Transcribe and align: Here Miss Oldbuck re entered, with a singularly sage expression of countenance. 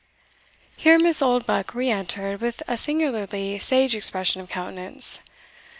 Here 0.77 0.97
Miss 0.97 1.21
Oldbuck 1.21 1.75
re 1.75 1.91
entered, 1.91 2.41
with 2.41 2.63
a 2.67 2.75
singularly 2.75 3.59
sage 3.59 3.93
expression 3.93 4.41
of 4.41 4.49
countenance. 4.49 5.19